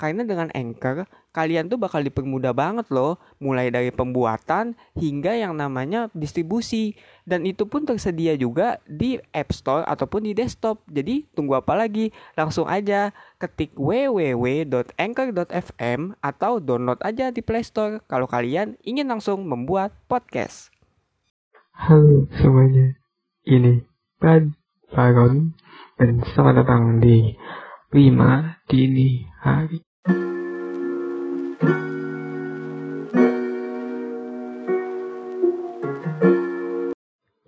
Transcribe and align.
Karena 0.00 0.24
dengan 0.24 0.48
Anchor, 0.56 1.04
kalian 1.36 1.68
tuh 1.68 1.76
bakal 1.76 2.00
dipermudah 2.00 2.56
banget 2.56 2.88
loh, 2.88 3.20
mulai 3.36 3.68
dari 3.68 3.92
pembuatan 3.92 4.72
hingga 4.96 5.36
yang 5.36 5.60
namanya 5.60 6.08
distribusi. 6.16 6.96
Dan 7.28 7.44
itu 7.44 7.68
pun 7.68 7.84
tersedia 7.84 8.32
juga 8.40 8.80
di 8.88 9.20
App 9.36 9.52
Store 9.52 9.84
ataupun 9.84 10.24
di 10.24 10.32
desktop. 10.32 10.80
Jadi 10.88 11.28
tunggu 11.36 11.60
apa 11.60 11.76
lagi? 11.76 12.16
Langsung 12.32 12.64
aja 12.64 13.12
ketik 13.36 13.76
www.anchor.fm 13.76 16.00
atau 16.24 16.64
download 16.64 17.04
aja 17.04 17.28
di 17.28 17.44
Play 17.44 17.60
Store 17.60 18.00
kalau 18.08 18.24
kalian 18.24 18.80
ingin 18.80 19.04
langsung 19.04 19.44
membuat 19.44 19.92
podcast. 20.08 20.72
Halo 21.76 22.24
semuanya, 22.40 22.96
ini 23.44 23.84
Pad 24.16 24.48
Faron 24.96 25.52
dan 26.00 26.24
selamat 26.32 26.64
datang 26.64 27.04
di 27.04 27.36
5 27.92 28.64
dini 28.64 29.28
hari. 29.44 29.89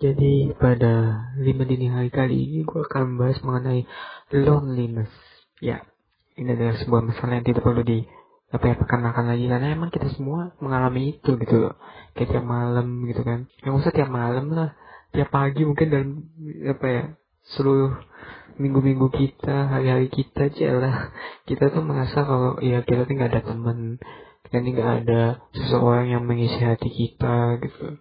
Jadi 0.03 0.51
pada 0.59 1.23
5 1.39 1.63
dini 1.63 1.87
hari 1.87 2.11
kali 2.11 2.35
ini 2.35 2.67
gue 2.67 2.83
akan 2.83 3.15
membahas 3.15 3.39
mengenai 3.39 3.87
loneliness. 4.35 5.07
Ya, 5.63 5.87
ini 6.35 6.59
adalah 6.59 6.75
sebuah 6.75 7.07
masalah 7.07 7.39
yang 7.39 7.47
tidak 7.47 7.63
perlu 7.63 7.87
di 7.87 8.03
apa 8.51 8.67
ya 8.67 8.75
perkenalkan 8.75 9.31
lagi. 9.31 9.47
Karena 9.47 9.71
emang 9.71 9.95
kita 9.95 10.11
semua 10.11 10.51
mengalami 10.59 11.15
itu 11.15 11.39
gitu 11.39 11.55
loh. 11.55 11.79
Kayak 12.19 12.35
tiap 12.35 12.43
malam 12.43 13.07
gitu 13.07 13.23
kan. 13.23 13.47
Yang 13.63 13.73
usah 13.79 13.91
tiap 13.95 14.11
malam 14.11 14.51
lah. 14.51 14.75
Tiap 15.15 15.31
pagi 15.31 15.63
mungkin 15.63 15.87
dalam 15.87 16.09
apa 16.67 16.85
ya 16.91 17.03
seluruh 17.55 17.95
minggu-minggu 18.57 19.07
kita 19.13 19.71
hari-hari 19.71 20.07
kita 20.09 20.49
aja 20.49 20.69
lah. 20.77 20.95
Kita 21.49 21.73
tuh 21.73 21.83
merasa 21.83 22.23
kalau 22.23 22.59
ya 22.61 22.85
kita 22.85 23.05
tuh 23.05 23.13
nggak 23.13 23.31
ada 23.33 23.41
teman 23.43 23.97
kita 24.47 24.57
nih 24.59 24.71
nggak 24.75 24.91
ada 25.03 25.21
seseorang 25.55 26.11
yang 26.13 26.23
mengisi 26.27 26.59
hati 26.61 26.89
kita 26.91 27.57
gitu. 27.63 27.97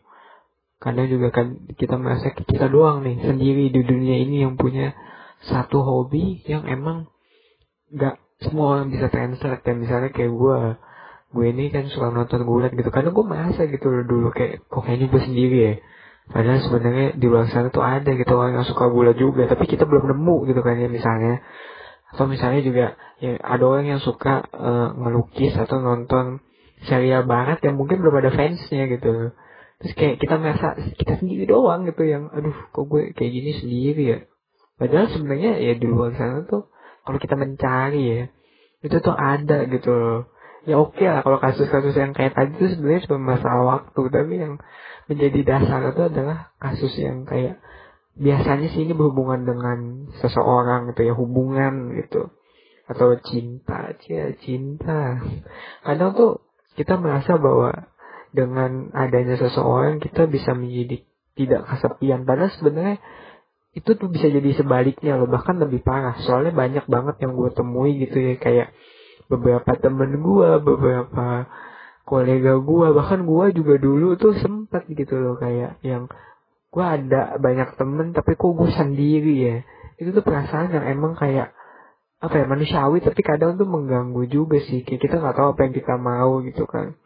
Kadang 0.82 1.06
juga 1.08 1.30
kan 1.30 1.70
kita 1.78 1.94
merasa 1.96 2.34
kita 2.34 2.66
doang 2.68 3.06
nih 3.06 3.22
sendiri 3.22 3.70
di 3.70 3.80
dunia 3.86 4.16
ini 4.20 4.42
yang 4.42 4.58
punya 4.58 4.92
satu 5.46 5.82
hobi 5.82 6.42
yang 6.44 6.66
emang 6.66 7.08
nggak 7.94 8.18
semua 8.42 8.76
orang 8.76 8.90
bisa 8.90 9.08
translate. 9.08 9.62
Dan 9.64 9.80
misalnya 9.80 10.10
kayak 10.10 10.32
gue 10.34 10.58
gue 11.32 11.46
ini 11.48 11.72
kan 11.72 11.88
suka 11.88 12.12
nonton 12.12 12.44
gulat 12.44 12.74
gitu. 12.74 12.92
Karena 12.92 13.14
gue 13.14 13.24
merasa 13.24 13.64
gitu 13.64 13.88
dulu 14.04 14.34
kayak 14.34 14.66
kok 14.68 14.82
kayaknya 14.84 15.06
gue 15.08 15.22
sendiri 15.22 15.58
ya 15.58 15.74
padahal 16.30 16.62
sebenarnya 16.62 17.18
di 17.18 17.26
luar 17.26 17.50
sana 17.50 17.74
tuh 17.74 17.82
ada 17.82 18.06
gitu 18.14 18.30
orang 18.38 18.62
yang 18.62 18.66
suka 18.68 18.86
gulat 18.92 19.18
juga 19.18 19.50
tapi 19.50 19.66
kita 19.66 19.88
belum 19.88 20.06
nemu 20.14 20.36
gitu 20.46 20.60
kan 20.62 20.78
ya 20.78 20.86
misalnya. 20.86 21.42
Atau 22.12 22.28
misalnya 22.28 22.60
juga 22.60 22.86
ya 23.18 23.40
ada 23.40 23.64
orang 23.64 23.88
yang 23.88 24.00
suka 24.04 24.44
uh, 24.52 24.92
ngelukis 24.94 25.56
atau 25.56 25.80
nonton 25.80 26.44
serial 26.84 27.24
barat 27.24 27.58
yang 27.64 27.80
mungkin 27.80 28.04
belum 28.04 28.20
ada 28.20 28.30
fansnya 28.30 28.86
gitu. 28.86 29.32
Terus 29.82 29.92
kayak 29.98 30.16
kita 30.22 30.34
merasa 30.38 30.78
kita 30.94 31.18
sendiri 31.18 31.48
doang 31.48 31.88
gitu 31.88 32.04
yang 32.06 32.30
aduh 32.30 32.54
kok 32.70 32.84
gue 32.86 33.16
kayak 33.16 33.32
gini 33.32 33.50
sendiri 33.58 34.02
ya? 34.04 34.18
Padahal 34.78 35.10
sebenarnya 35.10 35.58
ya 35.58 35.74
di 35.74 35.86
luar 35.88 36.14
sana 36.14 36.44
tuh 36.46 36.70
kalau 37.02 37.18
kita 37.18 37.34
mencari 37.34 38.02
ya 38.02 38.22
itu 38.82 38.96
tuh 38.98 39.14
ada 39.14 39.66
gitu 39.70 39.90
loh 39.94 40.31
ya 40.68 40.78
oke 40.78 40.94
okay 40.94 41.06
lah. 41.10 41.20
Kalau 41.26 41.38
kasus-kasus 41.42 41.94
yang 41.98 42.12
kayak 42.14 42.34
tadi 42.34 42.54
itu 42.58 42.66
sebenarnya 42.76 43.02
cuma 43.10 43.36
masalah 43.36 43.64
waktu. 43.78 44.02
Tapi 44.08 44.32
yang 44.38 44.54
menjadi 45.10 45.40
dasar 45.42 45.80
itu 45.90 46.02
adalah 46.06 46.54
kasus 46.62 46.92
yang 46.98 47.26
kayak 47.26 47.58
biasanya 48.12 48.68
sih 48.70 48.84
ini 48.84 48.94
berhubungan 48.94 49.42
dengan 49.48 49.78
seseorang 50.22 50.92
gitu 50.94 51.02
ya. 51.06 51.14
Hubungan 51.18 51.98
gitu. 51.98 52.30
Atau 52.86 53.18
cinta. 53.22 53.94
Cia 54.02 54.34
cinta. 54.38 55.22
Kadang 55.82 56.10
tuh 56.14 56.30
kita 56.78 56.96
merasa 56.96 57.36
bahwa 57.36 57.90
dengan 58.32 58.88
adanya 58.96 59.36
seseorang 59.36 60.00
kita 60.00 60.24
bisa 60.30 60.56
menjadi 60.56 61.04
tidak 61.36 61.68
kesepian. 61.68 62.24
Padahal 62.24 62.52
sebenarnya 62.54 62.96
itu 63.72 63.96
tuh 63.96 64.08
bisa 64.12 64.28
jadi 64.28 64.52
sebaliknya 64.52 65.16
loh. 65.16 65.28
Bahkan 65.28 65.58
lebih 65.58 65.80
parah. 65.80 66.20
Soalnya 66.20 66.52
banyak 66.52 66.84
banget 66.86 67.16
yang 67.24 67.32
gue 67.34 67.50
temui 67.56 67.96
gitu 68.04 68.20
ya. 68.20 68.34
Kayak 68.36 68.68
beberapa 69.32 69.72
temen 69.80 70.20
gue 70.20 70.50
beberapa 70.60 71.48
kolega 72.04 72.60
gue 72.60 72.86
bahkan 72.92 73.24
gue 73.24 73.44
juga 73.56 73.74
dulu 73.80 74.20
tuh 74.20 74.36
sempat 74.36 74.84
gitu 74.90 75.16
loh 75.16 75.40
kayak 75.40 75.80
yang 75.80 76.12
gue 76.72 76.80
ada 76.84 77.36
banyak 77.36 77.76
temen 77.76 78.16
tapi 78.16 78.32
kok 78.32 78.52
gue 78.56 78.70
sendiri 78.72 79.34
ya. 79.36 79.56
Itu 80.00 80.16
tuh 80.16 80.24
perasaan 80.24 80.72
yang 80.72 80.88
emang 80.88 81.14
kayak 81.20 81.52
apa 82.22 82.34
ya 82.38 82.46
manusiawi 82.48 83.04
tapi 83.04 83.20
kadang 83.20 83.60
tuh 83.60 83.68
mengganggu 83.68 84.24
juga 84.24 84.56
sih. 84.64 84.80
Kayak 84.80 85.00
kita 85.04 85.14
nggak 85.20 85.36
tahu 85.36 85.48
apa 85.52 85.60
yang 85.68 85.74
kita 85.76 85.94
mau 86.00 86.40
gitu 86.40 86.64
kan. 86.64 86.96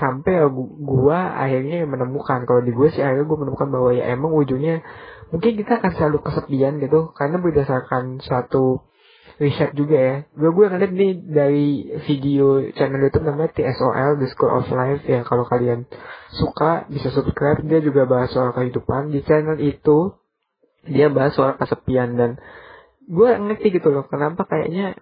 Sampai 0.00 0.40
ya 0.40 0.48
gue 0.48 1.18
akhirnya 1.18 1.84
menemukan 1.84 2.48
kalau 2.48 2.64
di 2.64 2.72
gue 2.72 2.88
sih 2.88 3.04
akhirnya 3.04 3.28
gue 3.28 3.38
menemukan 3.44 3.68
bahwa 3.68 3.90
ya 3.92 4.04
emang 4.12 4.32
ujungnya 4.32 4.80
mungkin 5.28 5.52
kita 5.60 5.80
akan 5.80 5.92
selalu 5.92 6.18
kesepian 6.24 6.80
gitu 6.80 7.12
karena 7.12 7.36
berdasarkan 7.40 8.24
suatu 8.24 8.80
riset 9.36 9.76
juga 9.76 9.96
ya. 9.96 10.16
Gue 10.32 10.50
gue 10.52 10.66
ngeliat 10.70 10.92
nih 10.92 11.12
dari 11.28 11.68
video 12.08 12.64
channel 12.72 13.04
YouTube 13.06 13.26
namanya 13.28 13.52
TSOL 13.52 14.16
The 14.16 14.26
School 14.32 14.52
of 14.52 14.66
Life. 14.72 15.04
Ya 15.04 15.26
kalau 15.26 15.44
kalian 15.44 15.84
suka 16.32 16.88
bisa 16.88 17.12
subscribe. 17.12 17.60
Dia 17.66 17.84
juga 17.84 18.08
bahas 18.08 18.32
soal 18.32 18.56
kehidupan. 18.56 19.12
Di 19.12 19.20
channel 19.26 19.60
itu 19.60 20.16
dia 20.88 21.12
bahas 21.12 21.36
soal 21.36 21.54
kesepian. 21.60 22.16
Dan 22.16 22.30
gue 23.06 23.30
ngerti 23.30 23.76
gitu 23.76 23.92
loh 23.92 24.08
kenapa 24.08 24.48
kayaknya 24.48 24.98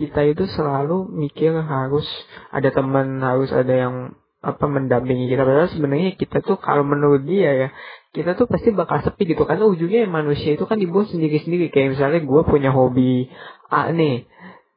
kita 0.00 0.24
itu 0.24 0.48
selalu 0.48 1.04
mikir 1.12 1.52
harus 1.52 2.08
ada 2.48 2.72
teman 2.72 3.20
harus 3.20 3.52
ada 3.52 3.70
yang 3.76 4.16
apa 4.42 4.64
mendampingi 4.66 5.30
kita. 5.30 5.46
Padahal 5.46 5.70
sebenarnya 5.70 6.18
kita 6.18 6.42
tuh 6.42 6.58
kalau 6.58 6.82
menurut 6.82 7.22
dia 7.22 7.50
ya 7.54 7.68
kita 8.10 8.34
tuh 8.34 8.50
pasti 8.50 8.74
bakal 8.74 9.00
sepi 9.06 9.30
gitu. 9.30 9.46
Karena 9.46 9.70
ujungnya 9.70 10.10
manusia 10.10 10.58
itu 10.58 10.66
kan 10.66 10.82
dibuat 10.82 11.08
sendiri-sendiri. 11.08 11.70
Kayak 11.70 11.96
misalnya 11.96 12.20
gue 12.26 12.42
punya 12.42 12.74
hobi 12.74 13.30
A 13.70 13.94
nih. 13.94 14.26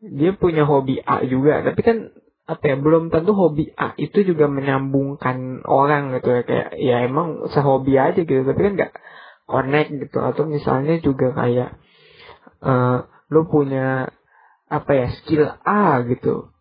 Dia 0.06 0.38
punya 0.38 0.70
hobi 0.70 1.02
A 1.02 1.26
juga. 1.26 1.66
Tapi 1.66 1.82
kan 1.82 1.98
apa 2.46 2.62
ya 2.62 2.78
belum 2.78 3.10
tentu 3.10 3.34
hobi 3.34 3.74
A 3.74 3.98
itu 3.98 4.22
juga 4.22 4.46
menyambungkan 4.46 5.66
orang 5.66 6.14
gitu 6.22 6.30
ya. 6.30 6.42
Kayak 6.46 6.70
ya 6.78 6.96
emang 7.10 7.50
sehobi 7.50 7.98
aja 7.98 8.22
gitu. 8.22 8.46
Tapi 8.46 8.62
kan 8.62 8.74
nggak 8.78 8.94
connect 9.50 9.90
gitu. 9.98 10.18
Atau 10.22 10.46
misalnya 10.46 11.02
juga 11.02 11.34
kayak 11.34 11.70
uh, 12.62 13.10
lo 13.34 13.42
punya 13.50 14.14
apa 14.70 14.92
ya 14.94 15.08
skill 15.10 15.50
A 15.66 16.06
gitu. 16.06 16.54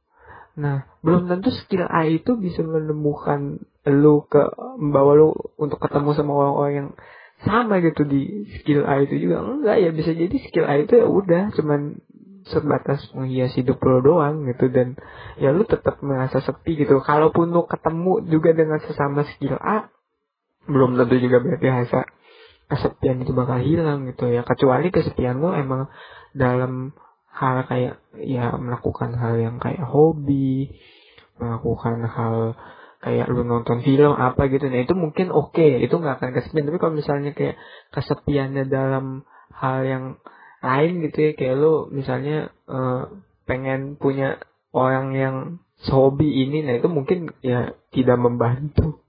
Nah, 0.57 0.89
belum 1.05 1.29
tentu 1.29 1.53
skill 1.53 1.85
A 1.85 2.09
itu 2.09 2.33
bisa 2.41 2.65
menemukan 2.65 3.61
lu 3.85 4.25
ke 4.25 4.41
membawa 4.81 5.13
lu 5.13 5.29
untuk 5.61 5.77
ketemu 5.77 6.17
sama 6.17 6.33
orang-orang 6.33 6.73
yang 6.73 6.91
sama 7.45 7.85
gitu 7.85 8.09
di 8.09 8.49
skill 8.57 8.89
A 8.89 9.05
itu 9.05 9.21
juga. 9.21 9.45
Enggak 9.45 9.77
ya 9.85 9.91
bisa 9.93 10.17
jadi 10.17 10.37
skill 10.49 10.65
A 10.65 10.81
itu 10.81 10.97
ya 10.97 11.05
udah 11.05 11.53
cuman 11.53 12.01
sebatas 12.49 13.05
menghias 13.13 13.53
hidup 13.53 13.77
lo 13.85 14.01
doang 14.01 14.49
gitu. 14.49 14.73
Dan 14.73 14.97
ya 15.37 15.53
lu 15.53 15.69
tetap 15.69 16.01
merasa 16.01 16.41
sepi 16.41 16.81
gitu. 16.81 16.97
Kalaupun 17.05 17.53
lu 17.53 17.69
ketemu 17.69 18.25
juga 18.25 18.57
dengan 18.57 18.81
sesama 18.81 19.29
skill 19.37 19.61
A 19.61 19.93
belum 20.65 20.97
tentu 20.97 21.21
juga 21.21 21.45
berarti 21.45 21.69
rasa 21.69 22.09
kesepian 22.73 23.21
itu 23.21 23.37
bakal 23.37 23.61
hilang 23.61 24.09
gitu 24.09 24.33
ya. 24.33 24.41
Kecuali 24.41 24.89
kesepian 24.89 25.37
lo 25.37 25.53
emang 25.53 25.93
dalam 26.33 26.97
hal 27.35 27.67
kayak 27.67 27.99
ya 28.23 28.55
melakukan 28.55 29.19
hal 29.19 29.35
yang 29.43 29.57
kayak 29.59 29.83
hobi 29.83 30.71
melakukan 31.35 32.07
hal 32.07 32.55
kayak 33.03 33.27
lu 33.29 33.45
nonton 33.45 33.85
film 33.85 34.17
apa 34.17 34.49
gitu. 34.49 34.71
Nah 34.71 34.81
itu 34.81 34.95
mungkin 34.97 35.29
oke 35.29 35.53
okay, 35.53 35.83
itu 35.85 35.93
nggak 35.93 36.23
akan 36.23 36.31
kesepian. 36.33 36.65
Tapi 36.71 36.79
kalau 36.81 36.95
misalnya 36.97 37.37
kayak 37.37 37.61
kesepiannya 37.93 38.65
dalam 38.71 39.29
hal 39.53 39.85
yang 39.85 40.05
lain 40.65 41.05
gitu 41.05 41.19
ya 41.21 41.31
kayak 41.37 41.55
lu 41.61 41.93
misalnya 41.93 42.49
uh, 42.65 43.13
pengen 43.45 44.01
punya 44.01 44.41
orang 44.73 45.13
yang 45.13 45.37
hobi 45.85 46.49
ini 46.49 46.65
nah 46.65 46.81
itu 46.81 46.89
mungkin 46.89 47.35
ya 47.45 47.77
tidak 47.93 48.17
membantu. 48.17 49.05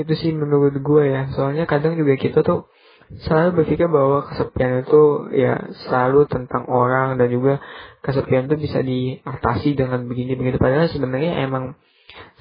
Itu 0.00 0.16
sih 0.16 0.32
menurut 0.32 0.80
gue 0.80 1.04
ya. 1.04 1.28
Soalnya 1.36 1.68
kadang 1.68 2.00
juga 2.00 2.16
kita 2.16 2.40
tuh 2.40 2.72
selalu 3.10 3.62
berpikir 3.62 3.90
bahwa 3.90 4.22
kesepian 4.30 4.86
itu 4.86 5.02
ya 5.34 5.58
selalu 5.86 6.30
tentang 6.30 6.70
orang 6.70 7.18
dan 7.18 7.26
juga 7.26 7.58
kesepian 8.06 8.46
itu 8.46 8.56
bisa 8.56 8.86
diatasi 8.86 9.74
dengan 9.74 10.06
begini 10.06 10.38
begitu 10.38 10.62
padahal 10.62 10.86
sebenarnya 10.86 11.42
emang 11.42 11.74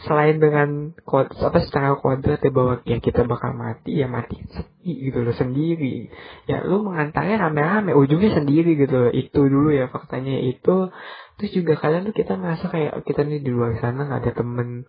selain 0.05 0.39
dengan 0.39 0.95
apa 1.03 1.59
secara 1.61 1.99
kodrat 1.99 2.39
ya 2.39 2.51
bahwa 2.53 2.81
ya 2.87 2.97
kita 3.03 3.27
bakal 3.27 3.51
mati 3.53 3.99
ya 3.99 4.07
mati 4.07 4.39
sepi 4.47 5.11
gitu 5.11 5.21
loh 5.21 5.35
sendiri. 5.35 6.09
Ya 6.47 6.63
lu 6.63 6.87
mengantarnya 6.87 7.37
rame-rame 7.37 7.91
ujungnya 7.93 8.39
sendiri 8.39 8.79
gitu 8.79 9.09
loh. 9.09 9.11
Itu 9.11 9.45
dulu 9.45 9.75
ya 9.75 9.91
faktanya 9.91 10.39
itu. 10.39 10.89
Terus 11.39 11.51
juga 11.55 11.73
kadang 11.79 12.07
tuh 12.09 12.15
kita 12.15 12.35
merasa 12.39 12.67
kayak 12.71 13.03
kita 13.03 13.27
nih 13.27 13.43
di 13.43 13.51
luar 13.51 13.77
sana 13.79 14.07
nggak 14.07 14.21
ada 14.23 14.33
temen. 14.33 14.87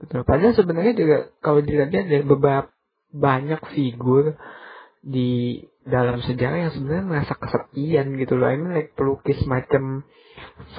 Gitu 0.00 0.14
padahal 0.22 0.54
sebenarnya 0.54 0.94
juga 0.94 1.16
kalau 1.42 1.60
dilihat 1.62 1.90
dari 1.90 2.24
beberapa 2.24 2.70
banyak 3.14 3.62
figur 3.74 4.34
di 5.04 5.60
dalam 5.84 6.24
sejarah 6.24 6.68
yang 6.68 6.72
sebenarnya 6.72 7.04
merasa 7.04 7.36
kesepian 7.36 8.16
gitu 8.16 8.40
loh. 8.40 8.48
Ini 8.48 8.72
like 8.72 8.92
pelukis 8.96 9.44
macam 9.44 10.08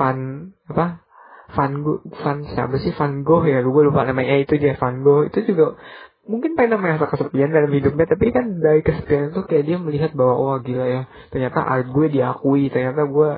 Van 0.01 0.17
apa? 0.65 1.05
Van 1.53 1.71
Gogh 1.85 2.01
Van 2.25 2.41
siapa 2.49 2.81
sih? 2.81 2.89
Van 2.97 3.21
Gogh 3.21 3.45
ya 3.45 3.61
gue 3.61 3.83
lupa 3.85 4.01
namanya. 4.01 4.41
Itu 4.41 4.57
dia 4.57 4.73
Van 4.81 5.05
Gogh. 5.05 5.29
Itu 5.29 5.45
juga 5.45 5.77
mungkin 6.25 6.57
pernah 6.57 6.81
merasa 6.81 7.05
kesepian 7.05 7.53
dalam 7.53 7.69
hidupnya 7.69 8.09
tapi 8.09 8.33
kan 8.33 8.57
dari 8.57 8.81
kesepian 8.81 9.29
itu 9.29 9.45
kayak 9.45 9.63
dia 9.69 9.77
melihat 9.77 10.17
bahwa 10.17 10.41
wah 10.41 10.57
gila 10.57 10.89
ya 10.89 11.01
ternyata 11.29 11.61
art 11.61 11.85
gue 11.85 12.09
diakui 12.09 12.73
ternyata 12.73 13.05
gue 13.05 13.29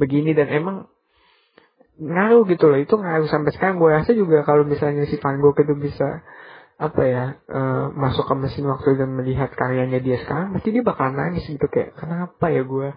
begini. 0.00 0.32
Dan 0.32 0.48
emang 0.48 0.76
ngaruh 2.00 2.48
gitu 2.48 2.72
loh. 2.72 2.80
Itu 2.80 2.96
ngaruh 2.96 3.28
sampai 3.28 3.52
sekarang. 3.52 3.76
Gue 3.76 3.92
rasa 3.92 4.16
juga 4.16 4.48
kalau 4.48 4.64
misalnya 4.64 5.04
si 5.04 5.20
Van 5.20 5.36
Gogh 5.44 5.60
itu 5.60 5.76
bisa 5.76 6.24
apa 6.82 7.02
ya 7.06 7.24
uh, 7.46 7.94
masuk 7.94 8.26
ke 8.26 8.34
mesin 8.34 8.66
waktu 8.66 8.98
dan 8.98 9.14
melihat 9.14 9.54
karyanya 9.54 10.02
dia 10.02 10.18
sekarang 10.18 10.58
pasti 10.58 10.74
dia 10.74 10.82
bakal 10.82 11.14
nangis 11.14 11.46
gitu 11.46 11.70
kayak 11.70 11.94
kenapa 11.94 12.50
ya 12.50 12.66
gue 12.66 12.90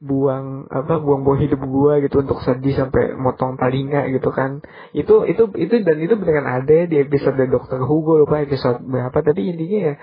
buang 0.00 0.64
apa 0.72 0.96
buang-buang 0.96 1.44
hidup 1.44 1.60
gua 1.68 2.00
gitu 2.00 2.24
untuk 2.24 2.40
sedih 2.40 2.72
sampai 2.72 3.12
motong 3.20 3.60
talinga 3.60 4.08
gitu 4.08 4.32
kan. 4.32 4.64
Itu 4.96 5.28
itu 5.28 5.52
itu 5.60 5.84
dan 5.84 6.00
itu 6.00 6.16
beneran 6.16 6.48
ada 6.48 6.88
di 6.88 6.96
episode 7.04 7.36
Dokter 7.52 7.84
Hugo 7.84 8.16
lupa 8.16 8.40
episode 8.40 8.80
berapa 8.80 9.20
tadi 9.20 9.52
intinya 9.52 9.92
ya 9.92 9.94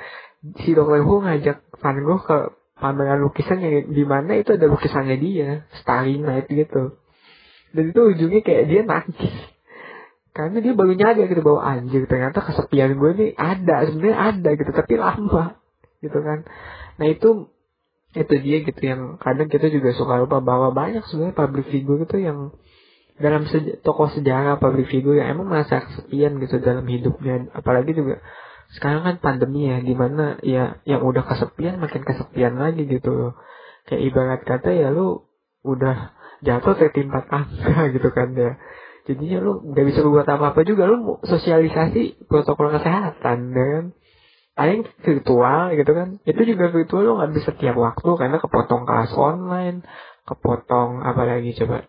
si 0.61 0.77
Dokter 0.77 1.01
Hugo 1.01 1.25
ngajak 1.25 1.81
Van 1.81 1.97
Gogh 2.05 2.21
ke 2.21 2.37
pameran 2.77 3.25
lukisan 3.25 3.57
yang 3.57 3.89
di 3.89 4.05
mana 4.05 4.37
itu 4.37 4.53
ada 4.53 4.69
lukisannya 4.69 5.17
dia 5.17 5.65
Starry 5.81 6.21
Night 6.21 6.45
gitu. 6.45 6.93
Dan 7.73 7.89
itu 7.89 8.01
ujungnya 8.13 8.45
kayak 8.45 8.63
dia 8.69 8.81
nangis 8.85 9.33
karena 10.37 10.61
dia 10.61 10.77
baru 10.77 10.93
nyadar 10.93 11.25
gitu 11.25 11.41
bahwa 11.41 11.61
anjir 11.65 12.05
ternyata 12.05 12.45
kesepian 12.45 13.01
gue 13.01 13.09
ini 13.17 13.27
ada 13.33 13.89
sebenarnya 13.89 14.17
ada 14.37 14.49
gitu. 14.53 14.69
Tapi 14.69 14.93
lama 15.01 15.57
gitu 16.05 16.19
kan. 16.21 16.45
Nah 17.01 17.07
itu 17.09 17.49
itu 18.13 18.33
dia 18.45 18.57
gitu 18.61 18.81
yang 18.81 19.01
kadang 19.17 19.49
kita 19.49 19.73
juga 19.73 19.97
suka 19.97 20.21
lupa 20.21 20.37
bahwa 20.39 20.69
banyak 20.71 21.01
sebenarnya 21.09 21.35
public 21.35 21.65
figure 21.73 22.05
itu 22.05 22.17
yang 22.21 22.53
dalam 23.17 23.49
seja 23.49 23.81
tokoh 23.81 24.13
sejarah 24.13 24.61
public 24.61 24.93
figure 24.93 25.17
yang 25.17 25.33
emang 25.33 25.49
merasa 25.49 25.81
kesepian 25.81 26.37
gitu 26.37 26.61
dalam 26.61 26.85
hidupnya. 26.85 27.49
Apalagi 27.57 27.97
juga 27.97 28.21
sekarang 28.77 29.01
kan 29.01 29.15
pandemi 29.17 29.65
ya 29.73 29.81
di 29.81 29.97
mana 29.97 30.37
ya 30.45 30.77
yang 30.85 31.01
udah 31.01 31.25
kesepian 31.25 31.81
makin 31.81 32.05
kesepian 32.05 32.61
lagi 32.61 32.85
gitu 32.85 33.09
loh. 33.09 33.33
Kayak 33.89 34.01
ibarat 34.13 34.41
kata 34.45 34.69
ya 34.69 34.93
lu 34.93 35.25
udah 35.65 36.13
jatuh 36.45 36.77
tertimpa 36.77 37.25
tangga 37.25 37.89
gitu 37.95 38.09
kan 38.13 38.37
ya 38.37 38.61
jadinya 39.07 39.39
lu 39.39 39.71
nggak 39.71 39.85
bisa 39.87 40.03
buat 40.03 40.27
apa 40.27 40.51
apa 40.51 40.61
juga 40.67 40.83
lu 40.83 41.23
sosialisasi 41.23 42.27
protokol 42.27 42.75
kesehatan 42.75 43.55
ya 43.55 43.65
kan? 43.71 43.85
Paling 44.57 44.81
virtual 45.05 45.73
gitu 45.79 45.91
kan. 45.95 46.19
Itu 46.27 46.41
juga 46.43 46.67
virtual 46.69 47.03
lo 47.07 47.13
nggak 47.23 47.33
bisa 47.33 47.49
tiap 47.55 47.79
waktu 47.79 48.09
karena 48.19 48.37
kepotong 48.43 48.83
kelas 48.83 49.15
online 49.15 49.87
kepotong 50.27 51.07
apa 51.07 51.23
lagi 51.23 51.55
coba? 51.55 51.87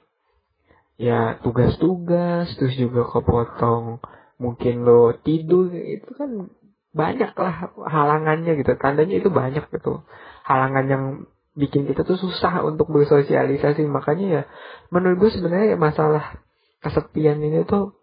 Ya 0.94 1.42
tugas-tugas 1.42 2.54
terus 2.54 2.78
juga 2.78 3.06
kepotong 3.10 3.98
mungkin 4.38 4.86
lo 4.86 5.18
tidur 5.18 5.74
itu 5.74 6.10
kan 6.14 6.54
banyak 6.94 7.34
lah 7.34 7.74
halangannya 7.74 8.54
gitu. 8.62 8.78
Tandanya 8.78 9.18
itu 9.18 9.30
banyak 9.30 9.66
gitu. 9.74 10.06
Halangan 10.46 10.86
yang 10.86 11.04
bikin 11.58 11.90
kita 11.90 12.06
tuh 12.06 12.14
susah 12.14 12.62
untuk 12.62 12.86
bersosialisasi. 12.94 13.82
Makanya 13.90 14.26
ya 14.26 14.42
menurut 14.94 15.26
gue 15.26 15.30
sebenarnya 15.34 15.74
ya 15.74 15.78
masalah 15.78 16.47
kesepian 16.82 17.42
ini 17.42 17.66
tuh 17.66 17.98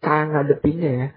cara 0.00 0.28
ngadepinnya 0.28 0.92
ya. 0.92 1.08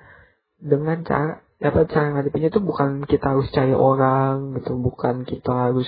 Dengan 0.60 1.04
cara 1.07 1.44
dapat 1.60 1.92
cara 1.92 2.16
ngadepinnya 2.16 2.51
itu 2.51 2.63
bukan 2.63 3.04
kita 3.04 3.36
harus 3.36 3.48
cari 3.51 3.75
orang 3.75 4.56
gitu 4.60 4.80
bukan 4.80 5.28
kita 5.28 5.51
harus 5.51 5.88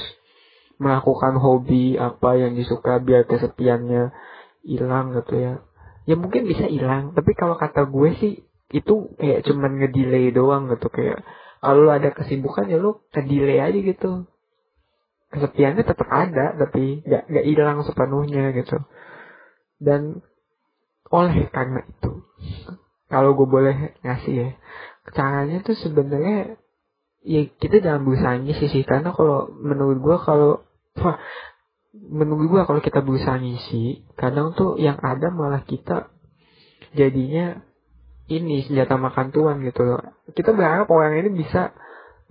melakukan 0.81 1.37
hobi 1.39 1.95
apa 1.95 2.35
yang 2.35 2.57
disuka 2.57 2.99
biar 2.99 3.23
kesepiannya 3.29 4.11
hilang 4.67 5.15
gitu 5.15 5.35
ya. 5.39 5.53
Ya 6.09 6.15
mungkin 6.17 6.49
bisa 6.49 6.67
hilang 6.67 7.13
tapi 7.15 7.37
kalau 7.37 7.55
kata 7.55 7.87
gue 7.87 8.09
sih 8.19 8.33
itu 8.71 9.15
kayak 9.19 9.43
cuman 9.47 9.79
ngedelay 9.79 10.31
doang 10.31 10.71
gitu 10.71 10.87
kayak 10.87 11.23
kalau 11.61 11.93
ada 11.93 12.09
kesibukan 12.09 12.71
ya 12.71 12.81
lu 12.81 12.99
kedelay 13.13 13.61
aja 13.61 13.79
gitu. 13.79 14.25
Kesepiannya 15.31 15.87
tetap 15.87 16.09
ada 16.11 16.57
tapi 16.57 17.05
gak 17.07 17.29
gak 17.29 17.45
hilang 17.45 17.85
sepenuhnya 17.85 18.51
gitu. 18.57 18.81
Dan 19.77 20.25
oleh 21.11 21.51
karena 21.51 21.83
itu. 21.85 22.23
Kalau 23.11 23.35
gue 23.35 23.47
boleh 23.47 23.99
ngasih 24.01 24.33
ya. 24.33 24.49
Caranya 25.11 25.59
tuh 25.61 25.75
sebenarnya 25.75 26.55
ya 27.21 27.45
kita 27.47 27.81
jangan 27.81 28.01
berusaha 28.05 28.35
sih. 28.41 28.83
Karena 28.83 29.13
kalau 29.13 29.49
menurut 29.53 29.97
gua 30.01 30.17
kalau 30.21 30.65
wah, 30.97 31.17
menurut 31.93 32.47
gua 32.49 32.61
kalau 32.65 32.81
kita 32.81 33.01
berusaha 33.05 33.37
ngisi 33.37 34.05
kadang 34.17 34.53
tuh 34.57 34.77
yang 34.81 34.97
ada 34.99 35.29
malah 35.29 35.63
kita 35.63 36.09
jadinya 36.91 37.61
ini 38.27 38.63
senjata 38.63 38.95
makan 38.97 39.31
tuan 39.31 39.61
gitu 39.63 39.85
loh. 39.85 40.01
Kita 40.31 40.55
berharap 40.55 40.87
orang 40.89 41.19
ini 41.19 41.29
bisa 41.31 41.75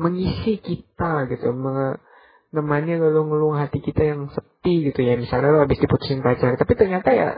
mengisi 0.00 0.56
kita 0.56 1.28
gitu 1.28 1.52
menemani 1.52 2.96
ngeluh-ngeluh 2.96 3.52
hati 3.52 3.84
kita 3.84 4.00
yang 4.04 4.32
sepi 4.32 4.90
gitu 4.90 5.04
ya. 5.04 5.16
Misalnya 5.20 5.52
lo 5.52 5.60
habis 5.64 5.76
diputusin 5.76 6.24
pacar 6.24 6.56
tapi 6.56 6.72
ternyata 6.72 7.12
ya 7.12 7.28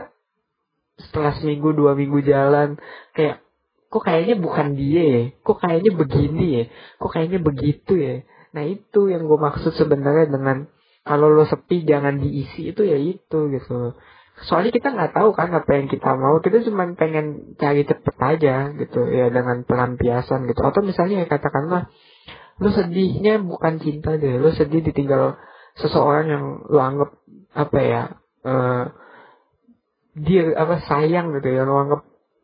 setelah 0.97 1.33
seminggu 1.37 1.73
dua 1.73 1.97
minggu 1.97 2.21
jalan 2.21 2.77
kayak 3.17 3.43
kok 3.93 4.03
kayaknya 4.09 4.35
bukan 4.41 4.67
dia 4.73 5.03
ya? 5.05 5.23
Kok 5.45 5.57
kayaknya 5.61 5.91
begini 5.93 6.45
ya? 6.49 6.63
Kok 6.97 7.09
kayaknya 7.13 7.39
begitu 7.45 7.93
ya? 7.93 8.15
Nah 8.57 8.63
itu 8.65 9.09
yang 9.09 9.29
gue 9.29 9.37
maksud 9.37 9.73
sebenarnya 9.77 10.33
dengan 10.33 10.65
kalau 11.05 11.29
lo 11.29 11.45
sepi 11.45 11.85
jangan 11.85 12.17
diisi. 12.17 12.73
Itu 12.73 12.81
ya 12.81 12.97
itu 12.97 13.39
gitu. 13.53 13.93
Soalnya 14.49 14.73
kita 14.73 14.97
nggak 14.97 15.13
tahu 15.13 15.29
kan 15.37 15.53
apa 15.53 15.71
yang 15.77 15.85
kita 15.93 16.09
mau. 16.17 16.41
Kita 16.41 16.65
cuma 16.65 16.89
pengen 16.97 17.53
cari 17.61 17.85
cepet 17.85 18.15
aja 18.17 18.73
gitu. 18.73 19.05
Ya 19.13 19.29
dengan 19.29 19.61
pelampiasan 19.61 20.49
gitu. 20.49 20.65
Atau 20.65 20.81
misalnya 20.81 21.21
ya 21.21 21.27
katakanlah 21.29 21.93
lo 22.57 22.69
sedihnya 22.73 23.45
bukan 23.45 23.77
cinta 23.77 24.17
deh. 24.17 24.41
Lo 24.41 24.49
sedih 24.57 24.81
ditinggal 24.81 25.37
seseorang 25.77 26.25
yang 26.33 26.45
lo 26.65 26.81
anggap 26.81 27.09
apa 27.53 27.79
ya 27.81 28.01
uh, 28.41 28.89
dia 30.13 30.53
apa 30.53 30.85
sayang 30.85 31.33
gitu 31.37 31.49
ya. 31.49 31.65
Lo 31.65 31.81
anggap 31.81 32.01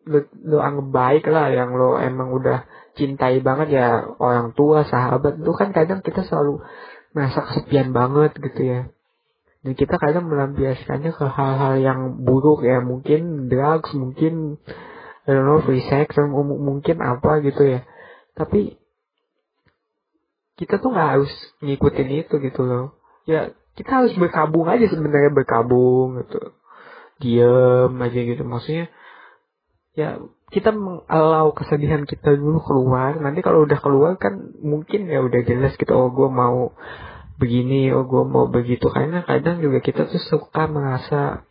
lu, 0.10 0.20
lu 0.42 0.58
anggap 0.58 0.88
baik 0.90 1.26
lah 1.30 1.54
yang 1.54 1.78
lo 1.78 2.02
emang 2.02 2.34
udah 2.34 2.66
cintai 2.98 3.40
banget 3.46 3.78
ya 3.78 3.88
orang 4.18 4.58
tua 4.58 4.84
sahabat. 4.86 5.38
Itu 5.38 5.54
kan 5.54 5.70
kadang 5.72 6.02
kita 6.02 6.26
selalu 6.26 6.66
merasa 7.14 7.46
kesepian 7.46 7.94
banget 7.94 8.34
gitu 8.42 8.62
ya. 8.66 8.82
Dan 9.60 9.76
kita 9.76 10.00
kadang 10.00 10.32
melampiaskannya 10.32 11.12
ke 11.14 11.26
hal-hal 11.30 11.74
yang 11.78 12.00
buruk 12.26 12.66
ya. 12.66 12.82
Mungkin 12.82 13.52
drugs 13.52 13.94
mungkin 13.94 14.58
I 15.30 15.38
don't 15.38 15.46
know 15.46 15.62
free 15.62 15.86
sex 15.86 16.18
mungkin 16.18 17.06
apa 17.06 17.46
gitu 17.46 17.62
ya. 17.70 17.86
Tapi 18.34 18.82
kita 20.58 20.82
tuh 20.82 20.92
nggak 20.92 21.10
harus 21.16 21.32
ngikutin 21.64 22.10
itu 22.26 22.36
gitu 22.42 22.62
loh. 22.66 22.98
Ya 23.30 23.54
kita 23.78 24.04
harus 24.04 24.12
berkabung 24.18 24.68
aja 24.68 24.90
sebenarnya 24.90 25.32
berkabung 25.32 26.20
gitu 26.26 26.59
diem 27.20 27.92
aja 28.00 28.20
gitu. 28.20 28.44
Maksudnya 28.48 28.88
ya 29.94 30.20
kita 30.50 30.74
mengalau 30.74 31.54
kesedihan 31.54 32.08
kita 32.08 32.34
dulu 32.34 32.64
keluar. 32.64 33.20
Nanti 33.22 33.46
kalau 33.46 33.68
udah 33.68 33.80
keluar 33.80 34.18
kan 34.18 34.56
mungkin 34.64 35.06
ya 35.06 35.22
udah 35.22 35.42
jelas 35.46 35.78
gitu 35.78 35.94
oh 35.94 36.10
gue 36.10 36.30
mau 36.32 36.74
begini 37.38 37.94
oh 37.94 38.08
gue 38.08 38.24
mau 38.26 38.50
begitu. 38.50 38.90
Karena 38.90 39.22
kadang 39.28 39.62
juga 39.62 39.84
kita 39.84 40.10
tuh 40.10 40.20
suka 40.20 40.66
merasa 40.66 41.46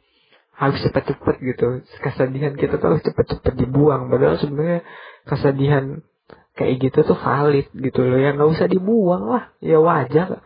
harus 0.58 0.82
cepet-cepet 0.82 1.36
gitu. 1.38 1.66
Kesedihan 2.02 2.58
kita 2.58 2.82
tuh 2.82 2.96
harus 2.96 3.04
cepet-cepet 3.06 3.54
dibuang. 3.54 4.10
Padahal 4.10 4.40
sebenarnya 4.42 4.82
kesedihan 5.22 6.02
kayak 6.58 6.82
gitu 6.82 7.14
tuh 7.14 7.14
valid 7.14 7.70
gitu 7.70 8.02
loh. 8.02 8.18
Ya 8.18 8.34
nggak 8.34 8.50
usah 8.50 8.66
dibuang 8.66 9.30
lah. 9.30 9.54
Ya 9.62 9.78
wajar. 9.78 10.42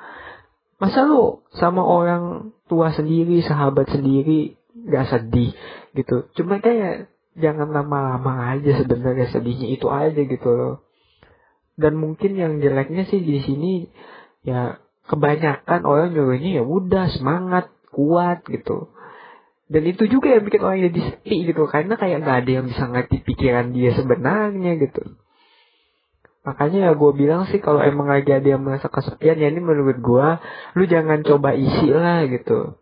Masa 0.77 1.09
lu 1.09 1.47
sama 1.57 1.81
orang 1.81 2.53
tua 2.69 2.93
sendiri 2.93 3.41
sahabat 3.41 3.89
sendiri 3.89 4.61
gak 4.87 5.07
sedih 5.11 5.55
gitu. 5.95 6.27
Cuma 6.39 6.59
kayak 6.59 7.13
jangan 7.39 7.73
lama-lama 7.73 8.57
aja 8.57 8.83
sebenarnya 8.85 9.33
sedihnya 9.33 9.69
itu 9.73 9.87
aja 9.89 10.21
gitu 10.21 10.49
loh. 10.53 10.75
Dan 11.79 11.97
mungkin 11.97 12.37
yang 12.37 12.61
jeleknya 12.61 13.09
sih 13.09 13.25
di 13.25 13.41
sini 13.41 13.89
ya 14.45 14.83
kebanyakan 15.09 15.83
orang 15.89 16.13
nyuruhnya 16.13 16.61
ya 16.61 16.65
udah 16.65 17.09
semangat 17.15 17.73
kuat 17.91 18.45
gitu. 18.49 18.93
Dan 19.73 19.89
itu 19.89 20.05
juga 20.05 20.37
yang 20.37 20.45
bikin 20.45 20.61
orang 20.61 20.85
jadi 20.93 21.01
sepi 21.01 21.49
gitu 21.49 21.65
karena 21.65 21.97
kayak 21.97 22.21
gak 22.27 22.45
ada 22.45 22.51
yang 22.61 22.67
bisa 22.69 22.85
ngerti 22.85 23.25
pikiran 23.25 23.73
dia 23.73 23.97
sebenarnya 23.97 24.77
gitu. 24.77 25.17
Makanya 26.43 26.91
ya 26.91 26.93
gue 26.99 27.13
bilang 27.15 27.47
sih 27.49 27.63
kalau 27.63 27.79
emang 27.81 28.11
lagi 28.11 28.35
ada 28.35 28.45
yang 28.45 28.67
merasa 28.67 28.91
kesepian 28.91 29.39
ya 29.39 29.49
ini 29.49 29.63
menurut 29.63 30.03
gue 30.03 30.27
lu 30.75 30.85
jangan 30.91 31.23
coba 31.23 31.55
isi 31.55 31.89
lah 31.89 32.27
gitu. 32.27 32.77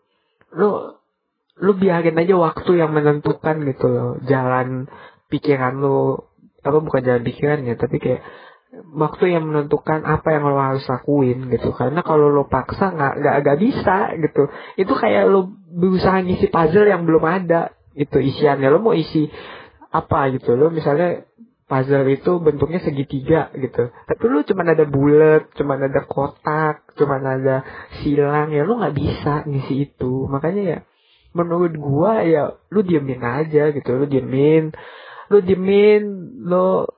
Lu 0.57 1.00
lu 1.61 1.77
biarin 1.77 2.17
aja 2.17 2.35
waktu 2.37 2.81
yang 2.81 2.91
menentukan 2.97 3.57
gitu 3.69 3.87
loh. 3.89 4.11
Jalan 4.25 4.89
pikiran 5.29 5.77
lu 5.79 6.19
apa 6.61 6.77
bukan 6.77 7.01
jalan 7.01 7.25
pikirannya 7.25 7.75
tapi 7.81 7.97
kayak 7.97 8.21
waktu 8.95 9.35
yang 9.35 9.49
menentukan 9.49 10.05
apa 10.07 10.29
yang 10.31 10.47
lo 10.47 10.59
harus 10.59 10.85
lakuin 10.87 11.51
gitu. 11.51 11.75
Karena 11.75 12.01
kalau 12.01 12.31
lo 12.31 12.47
paksa 12.47 12.95
nggak 12.95 13.15
nggak 13.21 13.37
nggak 13.45 13.59
bisa 13.61 13.97
gitu. 14.19 14.43
Itu 14.79 14.93
kayak 14.97 15.29
lo 15.29 15.53
berusaha 15.71 16.23
ngisi 16.25 16.49
puzzle 16.49 16.89
yang 16.89 17.05
belum 17.05 17.23
ada 17.23 17.75
itu 17.95 18.19
isiannya. 18.19 18.69
Lo 18.71 18.79
mau 18.81 18.97
isi 18.97 19.29
apa 19.91 20.31
gitu. 20.35 20.55
Lo 20.55 20.71
misalnya 20.71 21.27
puzzle 21.67 22.07
itu 22.11 22.39
bentuknya 22.39 22.81
segitiga 22.83 23.51
gitu. 23.55 23.91
Tapi 23.91 24.23
lo 24.27 24.43
cuma 24.47 24.63
ada 24.67 24.87
bulat 24.87 25.51
cuma 25.55 25.79
ada 25.79 26.03
kotak 26.07 26.95
cuma 26.99 27.19
ada 27.21 27.63
silang 28.03 28.51
ya 28.55 28.63
lo 28.67 28.79
nggak 28.79 28.97
bisa 28.97 29.45
ngisi 29.47 29.91
itu. 29.91 30.27
Makanya 30.31 30.63
ya 30.63 30.79
menurut 31.31 31.75
gua 31.79 32.27
ya 32.27 32.55
lu 32.75 32.83
diemin 32.83 33.23
aja 33.23 33.71
gitu 33.71 33.91
lu 33.95 34.07
diemin 34.11 34.75
lu 35.31 35.39
diemin 35.39 36.03
lo 36.43 36.91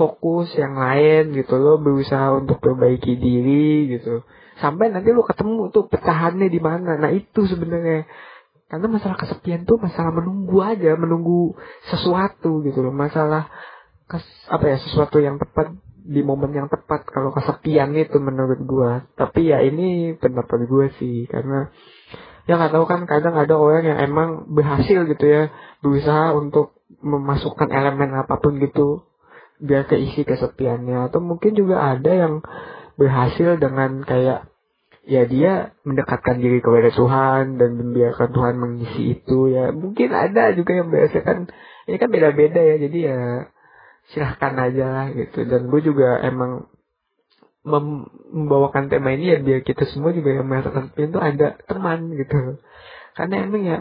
fokus 0.00 0.54
yang 0.54 0.78
lain 0.78 1.34
gitu 1.34 1.58
lo 1.58 1.76
berusaha 1.82 2.38
untuk 2.38 2.62
perbaiki 2.62 3.18
diri 3.18 3.90
gitu. 3.98 4.22
Sampai 4.62 4.92
nanti 4.92 5.10
lo 5.10 5.26
ketemu 5.26 5.72
tuh 5.74 5.90
pecahannya 5.90 6.46
di 6.46 6.60
mana. 6.62 6.96
Nah 7.00 7.10
itu 7.10 7.44
sebenarnya. 7.44 8.06
Karena 8.70 8.86
masalah 8.86 9.18
kesepian 9.18 9.66
tuh 9.66 9.82
masalah 9.82 10.14
menunggu 10.14 10.62
aja 10.62 10.94
menunggu 10.94 11.58
sesuatu 11.90 12.62
gitu 12.62 12.86
loh. 12.86 12.94
Masalah 12.94 13.50
kes, 14.06 14.22
apa 14.46 14.64
ya 14.70 14.76
sesuatu 14.78 15.18
yang 15.18 15.42
tepat 15.42 15.74
di 16.06 16.22
momen 16.22 16.54
yang 16.54 16.70
tepat. 16.70 17.02
Kalau 17.10 17.34
kesepian 17.34 17.90
itu 17.98 18.22
menurut 18.22 18.62
gua. 18.62 19.10
Tapi 19.18 19.50
ya 19.50 19.58
ini 19.58 20.14
pendapat 20.14 20.70
gua 20.70 20.86
sih 21.02 21.26
karena 21.26 21.66
ya 22.48 22.56
nggak 22.56 22.72
tahu 22.72 22.84
kan 22.88 23.04
kadang 23.04 23.36
ada 23.36 23.54
orang 23.56 23.84
yang 23.84 23.98
emang 24.00 24.48
berhasil 24.52 25.04
gitu 25.08 25.24
ya 25.24 25.42
berusaha 25.84 26.36
untuk 26.36 26.76
memasukkan 27.00 27.68
elemen 27.72 28.12
apa 28.16 28.36
pun 28.40 28.60
gitu 28.60 29.04
biar 29.60 29.86
keisi 29.86 30.24
kesepiannya. 30.24 31.12
Atau 31.12 31.20
mungkin 31.20 31.54
juga 31.54 31.96
ada 31.96 32.10
yang 32.10 32.34
berhasil 32.96 33.60
dengan 33.60 34.02
kayak 34.04 34.48
ya 35.08 35.24
dia 35.24 35.72
mendekatkan 35.84 36.40
diri 36.40 36.60
kepada 36.60 36.92
Tuhan 36.92 37.56
dan 37.56 37.70
membiarkan 37.76 38.28
Tuhan 38.32 38.54
mengisi 38.56 39.20
itu 39.20 39.52
ya. 39.52 39.70
Mungkin 39.70 40.10
ada 40.10 40.52
juga 40.56 40.72
yang 40.76 40.88
biasa 40.88 41.16
kan 41.22 41.38
ini 41.88 41.96
kan 41.96 42.08
beda-beda 42.12 42.60
ya 42.60 42.76
jadi 42.80 42.98
ya 42.98 43.20
silahkan 44.12 44.54
aja 44.58 44.84
lah 44.88 45.06
gitu. 45.14 45.46
Dan 45.46 45.68
gue 45.68 45.80
juga 45.84 46.20
emang 46.24 46.66
membawakan 47.60 48.88
tema 48.88 49.12
ini 49.12 49.36
ya 49.36 49.38
biar 49.40 49.60
kita 49.60 49.84
semua 49.92 50.16
juga 50.16 50.32
yang 50.32 50.48
merasakan 50.48 50.92
itu 50.96 51.20
ada 51.20 51.60
teman 51.68 52.16
gitu. 52.16 52.56
Karena 53.12 53.34
emang 53.44 53.62
ya 53.62 53.78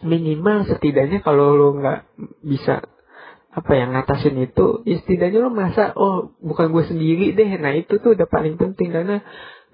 minimal 0.00 0.64
setidaknya 0.64 1.20
kalau 1.20 1.52
lo 1.52 1.68
nggak 1.76 2.00
bisa 2.40 2.88
apa 3.50 3.72
yang 3.74 3.92
ngatasin 3.92 4.38
itu 4.40 4.86
ya 4.86 4.96
setidaknya 5.04 5.42
lo 5.42 5.50
merasa 5.52 5.92
oh 5.92 6.32
bukan 6.40 6.72
gue 6.72 6.84
sendiri 6.88 7.36
deh. 7.36 7.50
Nah 7.60 7.76
itu 7.76 8.00
tuh 8.00 8.16
udah 8.16 8.24
paling 8.24 8.56
penting. 8.56 8.88
Karena 8.88 9.20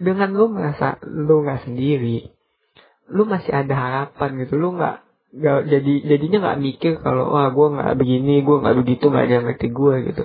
dengan 0.02 0.34
lo 0.34 0.50
merasa 0.50 0.98
lo 1.06 1.46
nggak 1.46 1.70
sendiri 1.70 2.34
lo 3.06 3.22
masih 3.22 3.54
ada 3.54 3.74
harapan 3.78 4.42
gitu. 4.42 4.58
Lo 4.58 4.74
nggak 4.74 5.06
nggak 5.36 5.60
jadi 5.68 5.94
jadinya 6.16 6.38
nggak 6.50 6.60
mikir 6.64 6.92
kalau 7.04 7.30
wah 7.30 7.52
gue 7.52 7.66
nggak 7.78 7.92
begini 8.00 8.40
gue 8.40 8.56
nggak 8.56 8.76
begitu 8.82 9.04
nggak 9.12 9.24
ada 9.28 9.34
yang 9.36 9.46
ngerti 9.50 9.68
gue 9.68 9.94
gitu 10.08 10.22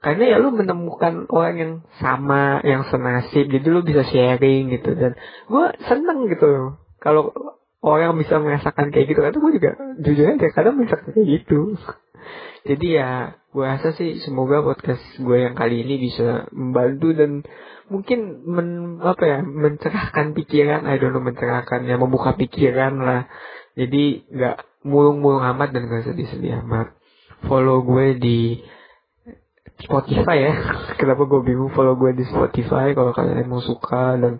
karena 0.00 0.24
ya 0.32 0.36
lo 0.40 0.48
menemukan 0.48 1.28
orang 1.28 1.56
yang 1.60 1.72
sama 2.00 2.64
yang 2.64 2.88
senasib 2.88 3.52
jadi 3.52 3.66
lo 3.68 3.84
bisa 3.84 4.00
sharing 4.08 4.72
gitu. 4.72 4.96
Dan 4.96 5.12
gue 5.48 5.64
seneng 5.84 6.24
gitu 6.32 6.80
kalau 7.00 7.36
orang 7.84 8.16
bisa 8.16 8.40
merasakan 8.40 8.92
kayak 8.92 9.12
gitu 9.12 9.20
karena 9.20 9.38
gue 9.40 9.52
juga 9.56 9.70
jujur 10.00 10.24
aja 10.24 10.48
kadang 10.56 10.80
merasakan 10.80 11.12
kayak 11.12 11.28
gitu. 11.28 11.76
Jadi 12.68 12.86
ya 12.96 13.36
gue 13.52 13.64
rasa 13.64 13.92
sih 13.92 14.20
semoga 14.24 14.64
podcast 14.64 15.04
gue 15.20 15.36
yang 15.36 15.52
kali 15.52 15.84
ini 15.84 16.00
bisa 16.00 16.48
membantu 16.52 17.12
dan 17.16 17.44
mungkin 17.92 18.44
men, 18.48 18.68
apa 19.04 19.24
ya 19.24 19.38
mencerahkan 19.44 20.32
pikiran. 20.32 20.88
I 20.88 20.96
don't 20.96 21.12
know 21.12 21.24
mencerahkan 21.24 21.84
ya 21.84 22.00
membuka 22.00 22.40
pikiran 22.40 23.00
lah. 23.00 23.28
Jadi 23.76 24.28
nggak 24.32 24.88
mulung-mulung 24.88 25.44
amat 25.56 25.76
dan 25.76 25.92
gak 25.92 26.08
sedih-sedih 26.08 26.64
amat. 26.64 26.96
Follow 27.44 27.84
gue 27.84 28.16
di 28.16 28.40
Spotify 29.80 30.36
ya. 30.40 30.52
Kenapa 31.00 31.24
gue 31.24 31.40
bingung 31.44 31.72
follow 31.72 31.96
gue 31.96 32.12
di 32.16 32.24
Spotify 32.28 32.92
kalau 32.92 33.16
kalian 33.16 33.48
mau 33.48 33.64
suka 33.64 34.16
dan 34.20 34.38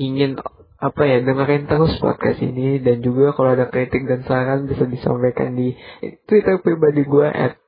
ingin 0.00 0.40
apa 0.76 1.02
ya 1.08 1.24
dengerin 1.24 1.68
terus 1.68 1.96
podcast 2.00 2.40
ini. 2.40 2.80
Dan 2.80 3.04
juga 3.04 3.36
kalau 3.36 3.52
ada 3.52 3.68
kritik 3.68 4.08
dan 4.08 4.24
saran 4.24 4.68
bisa 4.68 4.88
disampaikan 4.88 5.56
di 5.56 5.76
Twitter 6.24 6.60
pribadi 6.60 7.04
gue 7.04 7.28
at 7.28 7.60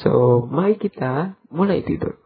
So, 0.00 0.48
mari 0.48 0.80
kita 0.80 1.36
mulai 1.52 1.84
tidur. 1.84 2.16